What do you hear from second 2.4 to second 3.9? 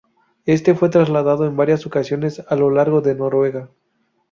a lo largo de Noruega.